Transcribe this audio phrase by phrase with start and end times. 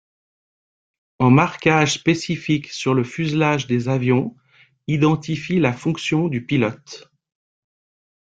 [1.19, 4.35] Un marquage spécifique sur le fuselage des avions
[4.87, 7.13] identifie la fonction du pilote.